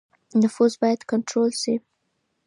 [0.41, 1.75] نفوس بايد کنټرول سي.